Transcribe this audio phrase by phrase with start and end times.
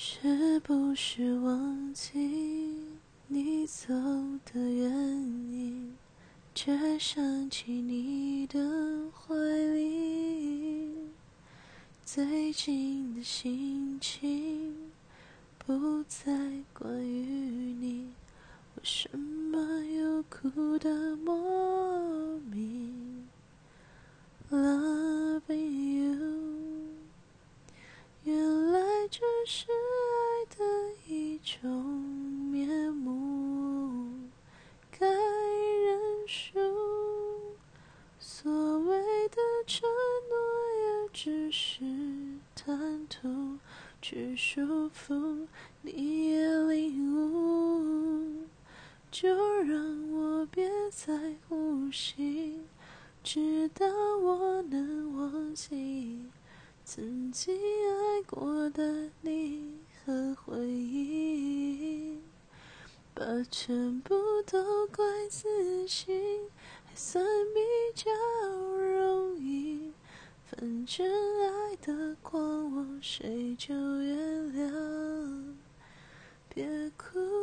[0.00, 2.72] 是不是忘记
[3.26, 3.92] 你走
[4.44, 4.88] 的原
[5.50, 5.92] 因，
[6.54, 8.60] 却想起你的
[9.10, 9.34] 怀
[9.74, 10.94] 里？
[12.04, 14.72] 最近的心情
[15.66, 16.30] 不再
[16.72, 18.06] 关于你，
[18.76, 23.26] 为什么又哭得莫名
[24.48, 26.38] ？Loving you，
[28.22, 28.80] 原来
[29.10, 29.66] 这是
[41.20, 41.80] 只是
[42.54, 43.58] 贪图
[44.00, 45.48] 去束缚
[45.82, 48.46] 你也领悟，
[49.10, 49.28] 就
[49.62, 52.60] 让我别再呼吸，
[53.24, 53.84] 直到
[54.18, 56.20] 我能忘记
[56.84, 59.74] 曾经爱过的你
[60.06, 62.20] 和回忆，
[63.12, 64.14] 把全部
[64.46, 66.12] 都怪自己，
[66.86, 67.60] 还算比
[68.00, 68.08] 较。
[70.90, 74.16] 真爱的光芒，谁就原
[74.54, 75.54] 谅。
[76.48, 77.37] 别哭。